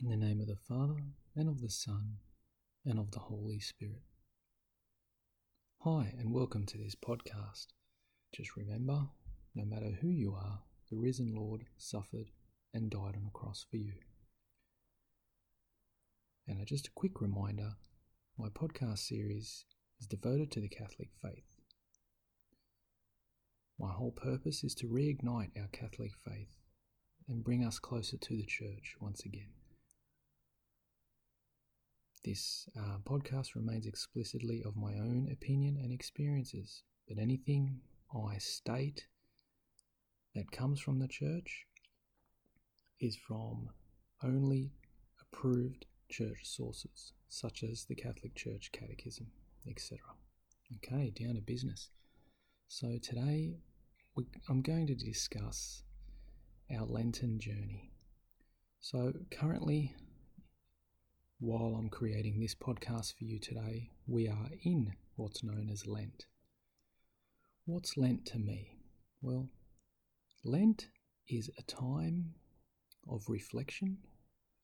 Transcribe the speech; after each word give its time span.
In 0.00 0.10
the 0.10 0.16
name 0.16 0.40
of 0.40 0.46
the 0.46 0.54
Father, 0.54 1.02
and 1.34 1.48
of 1.48 1.60
the 1.60 1.68
Son, 1.68 2.18
and 2.84 3.00
of 3.00 3.10
the 3.10 3.18
Holy 3.18 3.58
Spirit. 3.58 4.04
Hi, 5.80 6.14
and 6.16 6.32
welcome 6.32 6.66
to 6.66 6.78
this 6.78 6.94
podcast. 6.94 7.66
Just 8.32 8.56
remember, 8.56 9.08
no 9.56 9.64
matter 9.64 9.98
who 10.00 10.06
you 10.06 10.34
are, 10.34 10.60
the 10.88 10.96
risen 10.96 11.34
Lord 11.34 11.64
suffered 11.78 12.30
and 12.72 12.92
died 12.92 13.16
on 13.16 13.26
a 13.26 13.36
cross 13.36 13.66
for 13.68 13.76
you. 13.76 13.94
And 16.46 16.60
uh, 16.60 16.64
just 16.64 16.86
a 16.86 16.92
quick 16.94 17.20
reminder 17.20 17.72
my 18.38 18.50
podcast 18.50 18.98
series 18.98 19.64
is 19.98 20.06
devoted 20.06 20.52
to 20.52 20.60
the 20.60 20.68
Catholic 20.68 21.08
faith. 21.20 21.56
My 23.80 23.90
whole 23.90 24.12
purpose 24.12 24.62
is 24.62 24.76
to 24.76 24.86
reignite 24.86 25.58
our 25.60 25.68
Catholic 25.72 26.12
faith 26.24 26.54
and 27.28 27.42
bring 27.42 27.64
us 27.64 27.80
closer 27.80 28.16
to 28.16 28.36
the 28.36 28.46
Church 28.46 28.94
once 29.00 29.24
again. 29.24 29.48
This 32.24 32.68
uh, 32.76 32.98
podcast 33.04 33.54
remains 33.54 33.86
explicitly 33.86 34.62
of 34.64 34.76
my 34.76 34.94
own 34.94 35.28
opinion 35.30 35.78
and 35.80 35.92
experiences, 35.92 36.82
but 37.06 37.18
anything 37.18 37.80
I 38.14 38.38
state 38.38 39.06
that 40.34 40.50
comes 40.50 40.80
from 40.80 40.98
the 40.98 41.08
church 41.08 41.66
is 43.00 43.16
from 43.16 43.70
only 44.22 44.72
approved 45.22 45.86
church 46.08 46.40
sources, 46.42 47.12
such 47.28 47.62
as 47.62 47.84
the 47.84 47.94
Catholic 47.94 48.34
Church 48.34 48.70
Catechism, 48.72 49.26
etc. 49.68 49.98
Okay, 50.76 51.10
down 51.10 51.36
to 51.36 51.40
business. 51.40 51.90
So 52.66 52.98
today 53.00 53.58
we, 54.16 54.24
I'm 54.48 54.62
going 54.62 54.86
to 54.88 54.94
discuss 54.94 55.84
our 56.76 56.84
Lenten 56.84 57.38
journey. 57.38 57.92
So 58.80 59.12
currently, 59.30 59.94
while 61.40 61.76
I'm 61.78 61.88
creating 61.88 62.40
this 62.40 62.56
podcast 62.56 63.16
for 63.16 63.22
you 63.22 63.38
today, 63.38 63.90
we 64.08 64.26
are 64.26 64.48
in 64.64 64.94
what's 65.14 65.44
known 65.44 65.68
as 65.70 65.86
Lent. 65.86 66.26
What's 67.64 67.96
Lent 67.96 68.26
to 68.26 68.38
me? 68.38 68.78
Well, 69.22 69.48
Lent 70.44 70.88
is 71.28 71.48
a 71.56 71.62
time 71.62 72.34
of 73.08 73.28
reflection, 73.28 73.98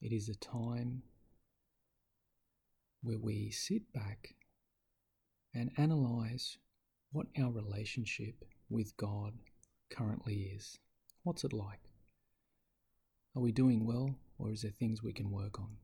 it 0.02 0.12
is 0.12 0.28
a 0.28 0.34
time 0.34 1.04
where 3.02 3.18
we 3.18 3.50
sit 3.52 3.92
back 3.92 4.34
and 5.54 5.70
analyze 5.76 6.58
what 7.12 7.28
our 7.40 7.52
relationship 7.52 8.34
with 8.68 8.96
God 8.96 9.34
currently 9.90 10.50
is. 10.56 10.80
What's 11.22 11.44
it 11.44 11.52
like? 11.52 11.92
Are 13.36 13.42
we 13.42 13.52
doing 13.52 13.86
well, 13.86 14.16
or 14.38 14.50
is 14.50 14.62
there 14.62 14.72
things 14.72 15.04
we 15.04 15.12
can 15.12 15.30
work 15.30 15.60
on? 15.60 15.76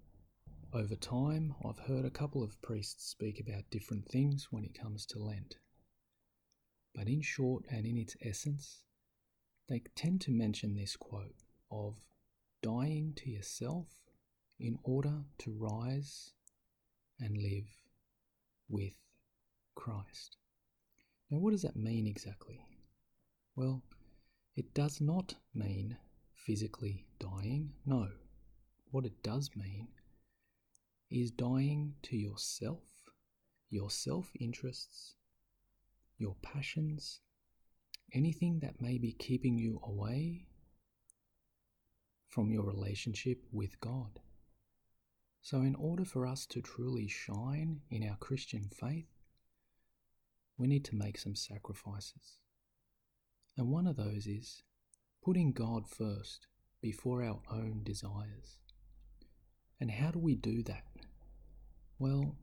Over 0.73 0.95
time, 0.95 1.57
I've 1.65 1.81
heard 1.81 2.05
a 2.05 2.11
couple 2.11 2.45
of 2.45 2.63
priests 2.63 3.05
speak 3.05 3.41
about 3.41 3.71
different 3.71 4.07
things 4.07 4.53
when 4.53 4.65
it 4.65 4.73
comes 4.73 5.05
to 5.07 5.19
Lent. 5.19 5.57
But 6.95 7.09
in 7.09 7.23
short 7.23 7.65
and 7.69 7.85
in 7.85 7.99
its 7.99 8.17
essence, 8.23 8.85
they 9.69 9.83
tend 9.97 10.21
to 10.23 10.31
mention 10.31 10.77
this 10.77 10.95
quote 10.95 11.35
of 11.73 11.97
dying 12.62 13.15
to 13.17 13.29
yourself 13.29 13.89
in 14.61 14.79
order 14.85 15.25
to 15.39 15.51
rise 15.51 16.35
and 17.19 17.37
live 17.37 17.67
with 18.69 18.95
Christ. 19.75 20.37
Now, 21.31 21.39
what 21.39 21.51
does 21.51 21.62
that 21.62 21.75
mean 21.75 22.07
exactly? 22.07 22.65
Well, 23.57 23.83
it 24.55 24.73
does 24.73 25.01
not 25.01 25.34
mean 25.53 25.97
physically 26.37 27.07
dying, 27.19 27.73
no. 27.84 28.09
What 28.93 29.05
it 29.05 29.21
does 29.25 29.51
mean 29.57 29.89
is 31.11 31.30
dying 31.30 31.94
to 32.03 32.16
yourself, 32.16 33.12
your 33.69 33.91
self 33.91 34.30
interests, 34.39 35.14
your 36.19 36.36
passions, 36.42 37.21
anything 38.12 38.60
that 38.60 38.81
may 38.81 38.98
be 38.98 39.12
keeping 39.12 39.59
you 39.59 39.81
away 39.84 40.47
from 42.28 42.50
your 42.50 42.62
relationship 42.62 43.43
with 43.50 43.81
God. 43.81 44.20
So, 45.43 45.62
in 45.62 45.75
order 45.75 46.04
for 46.04 46.26
us 46.26 46.47
to 46.47 46.60
truly 46.60 47.09
shine 47.09 47.81
in 47.91 48.09
our 48.09 48.16
Christian 48.16 48.69
faith, 48.69 49.09
we 50.56 50.69
need 50.69 50.84
to 50.87 50.94
make 50.94 51.19
some 51.19 51.34
sacrifices. 51.34 52.38
And 53.56 53.69
one 53.69 53.87
of 53.87 53.97
those 53.97 54.26
is 54.26 54.62
putting 55.25 55.53
God 55.53 55.88
first 55.88 56.47
before 56.81 57.22
our 57.22 57.41
own 57.50 57.81
desires. 57.82 58.59
And 59.81 59.91
how 59.91 60.10
do 60.10 60.19
we 60.19 60.34
do 60.34 60.62
that? 60.65 60.90
Well, 62.00 62.34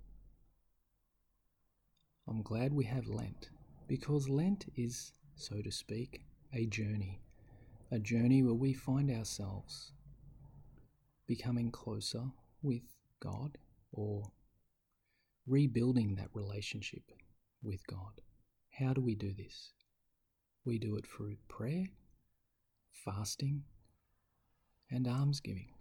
I'm 2.27 2.43
glad 2.43 2.73
we 2.73 2.85
have 2.85 3.07
Lent 3.07 3.49
because 3.87 4.29
Lent 4.29 4.65
is, 4.75 5.13
so 5.35 5.63
to 5.63 5.71
speak, 5.71 6.21
a 6.53 6.67
journey. 6.67 7.23
A 7.89 7.97
journey 7.97 8.43
where 8.43 8.53
we 8.53 8.73
find 8.73 9.09
ourselves 9.09 9.93
becoming 11.25 11.71
closer 11.71 12.25
with 12.61 12.83
God 13.19 13.57
or 13.91 14.29
rebuilding 15.47 16.13
that 16.17 16.29
relationship 16.35 17.11
with 17.63 17.85
God. 17.87 18.21
How 18.69 18.93
do 18.93 19.01
we 19.01 19.15
do 19.15 19.33
this? 19.33 19.73
We 20.65 20.77
do 20.77 20.97
it 20.97 21.07
through 21.07 21.37
prayer, 21.47 21.87
fasting, 22.91 23.63
and 24.91 25.07
almsgiving. 25.07 25.76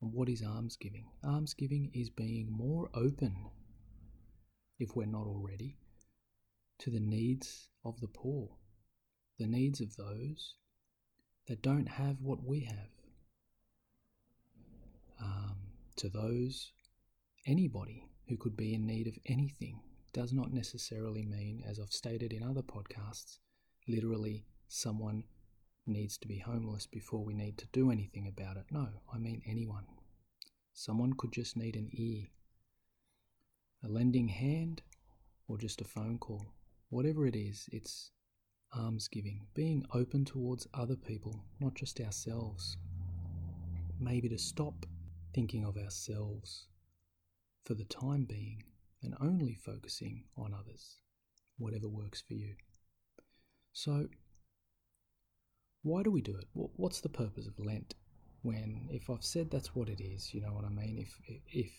What 0.00 0.28
is 0.28 0.42
almsgiving? 0.42 1.06
Almsgiving 1.24 1.90
is 1.94 2.10
being 2.10 2.50
more 2.50 2.90
open, 2.94 3.34
if 4.78 4.94
we're 4.94 5.06
not 5.06 5.26
already, 5.26 5.78
to 6.78 6.90
the 6.90 7.00
needs 7.00 7.68
of 7.84 8.00
the 8.00 8.08
poor, 8.08 8.50
the 9.38 9.46
needs 9.46 9.80
of 9.80 9.96
those 9.96 10.54
that 11.48 11.62
don't 11.62 11.88
have 11.88 12.20
what 12.20 12.44
we 12.44 12.60
have, 12.60 12.90
um, 15.20 15.56
to 15.96 16.08
those, 16.08 16.72
anybody 17.46 18.08
who 18.28 18.36
could 18.36 18.56
be 18.56 18.74
in 18.74 18.86
need 18.86 19.06
of 19.06 19.18
anything 19.26 19.80
does 20.12 20.32
not 20.32 20.52
necessarily 20.52 21.24
mean, 21.24 21.62
as 21.66 21.78
I've 21.78 21.92
stated 21.92 22.32
in 22.32 22.42
other 22.42 22.62
podcasts, 22.62 23.38
literally 23.88 24.44
someone 24.68 25.24
needs 25.86 26.18
to 26.18 26.28
be 26.28 26.38
homeless 26.38 26.86
before 26.86 27.24
we 27.24 27.34
need 27.34 27.58
to 27.58 27.66
do 27.72 27.90
anything 27.90 28.26
about 28.26 28.56
it. 28.56 28.64
No, 28.70 28.88
I 29.12 29.18
mean 29.18 29.42
anyone. 29.46 29.84
Someone 30.72 31.14
could 31.14 31.32
just 31.32 31.56
need 31.56 31.76
an 31.76 31.88
ear, 31.92 32.26
a 33.84 33.88
lending 33.88 34.28
hand, 34.28 34.82
or 35.48 35.58
just 35.58 35.80
a 35.80 35.84
phone 35.84 36.18
call. 36.18 36.46
Whatever 36.90 37.26
it 37.26 37.36
is, 37.36 37.68
it's 37.72 38.10
almsgiving, 38.76 39.46
being 39.54 39.84
open 39.94 40.24
towards 40.24 40.66
other 40.74 40.96
people, 40.96 41.44
not 41.60 41.74
just 41.74 42.00
ourselves. 42.00 42.76
Maybe 43.98 44.28
to 44.28 44.38
stop 44.38 44.86
thinking 45.32 45.64
of 45.64 45.76
ourselves 45.76 46.66
for 47.64 47.74
the 47.74 47.84
time 47.84 48.24
being 48.24 48.62
and 49.02 49.14
only 49.20 49.54
focusing 49.54 50.24
on 50.36 50.54
others, 50.54 50.98
whatever 51.58 51.88
works 51.88 52.22
for 52.26 52.34
you. 52.34 52.54
So, 53.72 54.08
why 55.86 56.02
do 56.02 56.10
we 56.10 56.20
do 56.20 56.36
it? 56.36 56.48
What's 56.52 57.00
the 57.00 57.08
purpose 57.08 57.46
of 57.46 57.64
Lent? 57.64 57.94
When, 58.42 58.88
if 58.90 59.08
I've 59.08 59.22
said 59.22 59.52
that's 59.52 59.72
what 59.76 59.88
it 59.88 60.00
is, 60.00 60.34
you 60.34 60.40
know 60.40 60.52
what 60.52 60.64
I 60.64 60.68
mean? 60.68 60.98
If, 60.98 61.16
if 61.46 61.70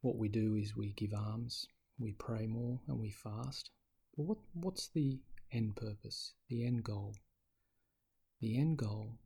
what 0.00 0.16
we 0.16 0.28
do 0.28 0.54
is 0.54 0.74
we 0.74 0.92
give 0.92 1.12
alms, 1.12 1.66
we 1.98 2.12
pray 2.12 2.46
more, 2.46 2.80
and 2.88 2.98
we 2.98 3.10
fast, 3.10 3.68
well, 4.16 4.28
what, 4.28 4.38
what's 4.54 4.88
the 4.88 5.20
end 5.52 5.76
purpose, 5.76 6.32
the 6.48 6.66
end 6.66 6.82
goal? 6.82 7.14
The 8.40 8.58
end 8.58 8.78
goal 8.78 9.18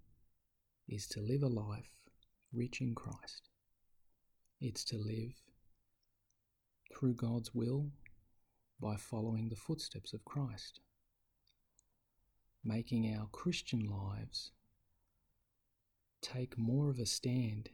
is 0.89 1.07
to 1.09 1.21
live 1.21 1.45
a 1.45 1.47
life 1.47 1.93
rich 2.53 2.81
in 2.81 2.97
Christ. 2.97 3.49
It's 4.61 4.83
to 4.87 4.97
live 4.97 5.41
through 6.99 7.15
God's 7.15 7.55
will 7.55 7.87
by 8.81 8.97
following 8.97 9.49
the 9.49 9.57
footsteps 9.57 10.13
of 10.13 10.25
Christ 10.25 10.81
making 12.65 13.15
our 13.15 13.27
Christian 13.33 13.89
lives 13.89 14.53
take 16.21 16.59
more 16.59 16.91
of 16.91 16.99
a 16.99 17.07
stand 17.07 17.71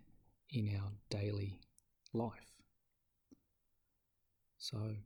in 0.50 0.70
our 0.76 0.92
daily 1.10 1.60
life. 2.12 2.52
So, 4.58 4.96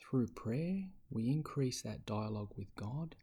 through 0.00 0.28
prayer, 0.28 0.84
we 1.10 1.28
increase 1.28 1.82
that 1.82 2.06
dialogue 2.06 2.52
with 2.56 2.74
God. 2.74 3.16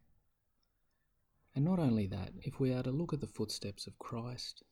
And 1.55 1.63
not 1.63 1.79
only 1.79 2.07
that, 2.07 2.33
if 2.41 2.59
we 2.59 2.73
are 2.73 2.83
to 2.83 2.91
look 2.91 3.13
at 3.13 3.21
the 3.21 3.27
footsteps 3.27 3.87
of 3.87 3.97
Christ 3.97 4.63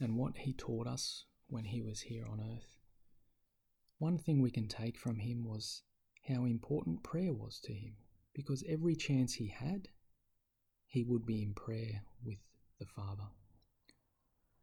and 0.00 0.16
what 0.16 0.38
he 0.38 0.52
taught 0.52 0.86
us 0.86 1.24
when 1.48 1.64
he 1.64 1.80
was 1.80 2.00
here 2.00 2.26
on 2.26 2.40
earth, 2.40 2.76
one 3.98 4.18
thing 4.18 4.40
we 4.40 4.50
can 4.50 4.66
take 4.66 4.98
from 4.98 5.18
him 5.18 5.44
was 5.44 5.82
how 6.26 6.44
important 6.44 7.02
prayer 7.02 7.32
was 7.32 7.60
to 7.60 7.72
him, 7.72 7.94
because 8.34 8.64
every 8.68 8.96
chance 8.96 9.34
he 9.34 9.48
had, 9.48 9.88
he 10.90 11.04
would 11.04 11.24
be 11.24 11.40
in 11.40 11.54
prayer 11.54 12.02
with 12.24 12.38
the 12.80 12.84
Father. 12.84 13.28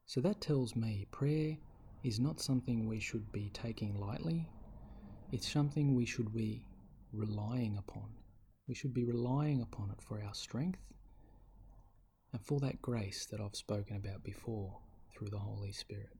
So 0.05 0.19
that 0.21 0.41
tells 0.41 0.75
me 0.75 1.07
prayer 1.09 1.57
is 2.03 2.19
not 2.19 2.41
something 2.41 2.85
we 2.85 2.99
should 2.99 3.31
be 3.31 3.49
taking 3.53 3.97
lightly. 3.97 4.49
It's 5.31 5.49
something 5.49 5.95
we 5.95 6.05
should 6.05 6.33
be 6.33 6.65
relying 7.13 7.77
upon. 7.77 8.09
We 8.67 8.75
should 8.75 8.93
be 8.93 9.05
relying 9.05 9.61
upon 9.61 9.89
it 9.91 10.01
for 10.01 10.21
our 10.21 10.33
strength 10.33 10.79
and 12.33 12.41
for 12.45 12.59
that 12.59 12.81
grace 12.81 13.25
that 13.27 13.39
I've 13.39 13.55
spoken 13.55 13.95
about 13.95 14.21
before 14.25 14.79
through 15.13 15.29
the 15.29 15.39
Holy 15.39 15.71
Spirit. 15.71 16.17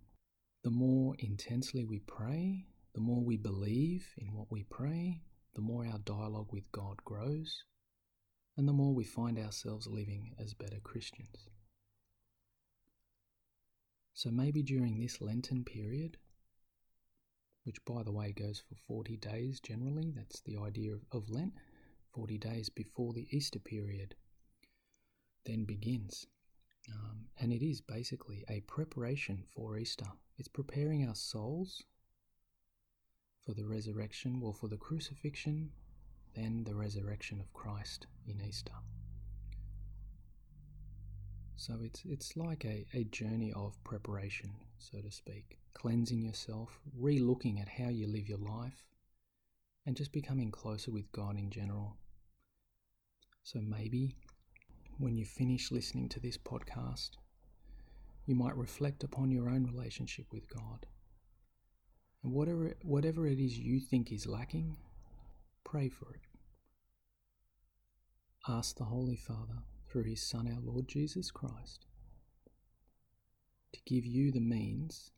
The 0.63 0.71
more 0.71 1.15
intensely 1.19 1.83
we 1.83 1.99
pray, 1.99 2.65
the 2.95 3.01
more 3.01 3.21
we 3.21 3.35
believe 3.35 4.07
in 4.17 4.33
what 4.33 4.49
we 4.49 4.63
pray, 4.63 5.21
the 5.53 5.61
more 5.61 5.85
our 5.85 5.99
dialogue 5.99 6.53
with 6.53 6.71
God 6.71 7.03
grows, 7.03 7.63
and 8.57 8.67
the 8.67 8.73
more 8.73 8.93
we 8.93 9.03
find 9.03 9.37
ourselves 9.37 9.87
living 9.87 10.33
as 10.39 10.53
better 10.53 10.79
Christians. 10.83 11.47
So 14.13 14.31
maybe 14.31 14.63
during 14.63 14.99
this 14.99 15.21
Lenten 15.21 15.63
period, 15.63 16.17
which 17.63 17.83
by 17.85 18.01
the 18.01 18.11
way 18.11 18.31
goes 18.31 18.59
for 18.67 18.75
40 18.87 19.17
days 19.17 19.59
generally, 19.59 20.11
that's 20.15 20.41
the 20.41 20.57
idea 20.57 20.93
of, 20.93 21.01
of 21.11 21.29
Lent, 21.29 21.53
40 22.15 22.39
days 22.39 22.69
before 22.69 23.13
the 23.13 23.27
Easter 23.29 23.59
period 23.59 24.15
then 25.45 25.65
begins. 25.65 26.25
Um, 26.91 27.25
and 27.39 27.53
it 27.53 27.63
is 27.63 27.79
basically 27.79 28.43
a 28.49 28.61
preparation 28.61 29.43
for 29.55 29.77
Easter. 29.77 30.07
It's 30.37 30.47
preparing 30.47 31.07
our 31.07 31.15
souls 31.15 31.83
for 33.45 33.53
the 33.53 33.65
resurrection, 33.65 34.39
well, 34.39 34.53
for 34.53 34.67
the 34.67 34.77
crucifixion, 34.77 35.71
then 36.37 36.63
the 36.63 36.75
resurrection 36.75 37.39
of 37.39 37.51
Christ 37.53 38.05
in 38.27 38.39
Easter. 38.47 38.73
So 41.55 41.73
it's 41.81 42.03
it's 42.05 42.37
like 42.37 42.63
a, 42.65 42.85
a 42.93 43.05
journey 43.05 43.51
of 43.55 43.83
preparation, 43.83 44.51
so 44.77 44.99
to 44.99 45.09
speak, 45.09 45.57
cleansing 45.73 46.21
yourself, 46.21 46.79
re-looking 46.95 47.59
at 47.59 47.67
how 47.67 47.89
you 47.89 48.07
live 48.07 48.29
your 48.29 48.37
life, 48.37 48.85
and 49.85 49.97
just 49.97 50.11
becoming 50.11 50.51
closer 50.51 50.91
with 50.91 51.11
God 51.11 51.35
in 51.37 51.49
general. 51.49 51.97
So 53.43 53.59
maybe 53.59 54.15
when 54.99 55.17
you 55.17 55.25
finish 55.25 55.71
listening 55.71 56.09
to 56.09 56.19
this 56.19 56.37
podcast, 56.37 57.11
you 58.27 58.35
might 58.35 58.55
reflect 58.55 59.03
upon 59.03 59.31
your 59.31 59.49
own 59.49 59.65
relationship 59.65 60.27
with 60.31 60.47
God. 60.49 60.85
And 62.23 62.33
whatever, 62.33 62.73
whatever 62.83 63.25
it 63.25 63.39
is 63.39 63.57
you 63.57 63.79
think 63.79 64.11
is 64.11 64.27
lacking, 64.27 64.77
pray 65.63 65.89
for 65.89 66.13
it. 66.13 66.26
Ask 68.49 68.77
the 68.77 68.85
Holy 68.85 69.17
Father, 69.17 69.63
through 69.89 70.03
His 70.03 70.21
Son, 70.21 70.47
our 70.47 70.61
Lord 70.61 70.87
Jesus 70.87 71.31
Christ, 71.31 71.85
to 73.73 73.79
give 73.85 74.05
you 74.05 74.31
the 74.31 74.39
means 74.39 75.11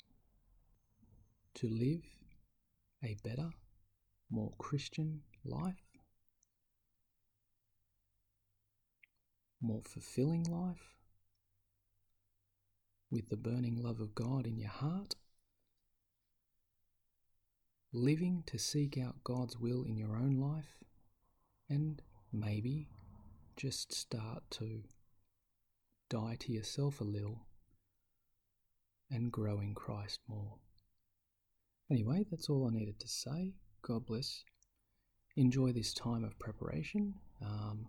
to 1.56 1.68
live 1.70 2.06
a 3.04 3.18
better, 3.24 3.52
more 4.30 4.54
Christian 4.58 5.22
life 5.46 5.90
more 9.62 9.81
fulfilling 9.86 10.44
life 10.44 10.96
with 13.12 13.30
the 13.30 13.38
burning 13.38 13.81
love 13.81 14.00
of 14.00 14.16
God 14.16 14.46
in 14.46 14.58
your 14.58 14.70
heart, 14.70 15.16
living 17.92 18.44
to 18.46 18.58
seek 18.58 18.98
out 18.98 19.24
God's 19.24 19.58
will 19.58 19.84
in 19.84 19.98
your 19.98 20.16
own 20.16 20.38
life, 20.40 20.84
and 21.68 22.02
maybe 22.31 22.88
just 23.60 23.94
start 23.94 24.42
to 24.50 24.84
die 26.10 26.38
to 26.40 26.54
yourself 26.54 27.02
a 27.02 27.04
little 27.04 27.46
and 29.12 29.34
grow 29.34 29.60
in 29.60 29.74
Christ 29.74 30.22
more. 30.30 30.56
Anyway, 31.92 32.26
that's 32.32 32.50
all 32.50 32.66
I 32.66 32.74
needed 32.74 33.02
to 33.02 33.08
say. 33.10 33.56
God 33.82 34.06
bless. 34.06 34.46
Enjoy 35.36 35.74
this 35.74 35.94
time 35.94 36.24
of 36.24 36.40
preparation. 36.40 37.16
Um, 37.42 37.88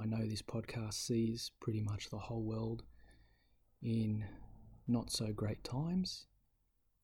I 0.00 0.04
know 0.04 0.26
this 0.26 0.42
podcast 0.42 0.94
sees 0.94 1.52
pretty 1.60 1.80
much 1.80 2.10
the 2.10 2.18
whole 2.18 2.42
world 2.42 2.82
in 3.82 4.24
not 4.88 5.12
so 5.12 5.32
great 5.32 5.62
times, 5.62 6.26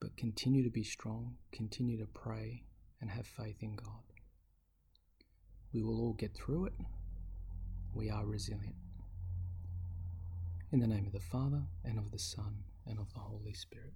but 0.01 0.17
continue 0.17 0.65
to 0.65 0.71
be 0.71 0.83
strong, 0.83 1.37
continue 1.53 1.97
to 1.99 2.09
pray, 2.13 2.65
and 3.01 3.09
have 3.09 3.27
faith 3.27 3.63
in 3.63 3.77
God. 3.77 4.03
We 5.73 5.85
will 5.85 6.01
all 6.01 6.15
get 6.15 6.35
through 6.35 6.67
it. 6.67 6.73
We 7.95 8.11
are 8.11 8.25
resilient. 8.25 8.77
In 10.71 10.81
the 10.81 10.87
name 10.87 11.07
of 11.07 11.13
the 11.13 11.21
Father, 11.21 11.63
and 11.85 11.99
of 11.99 12.11
the 12.11 12.19
Son, 12.19 12.63
and 12.87 12.99
of 12.99 13.13
the 13.15 13.21
Holy 13.21 13.55
Spirit. 13.55 13.95